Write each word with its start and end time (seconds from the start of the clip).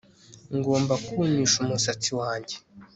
Ngomba 0.57 0.93
kumisha 1.05 1.57
umusatsi 1.63 2.11
wanjye 2.19 2.55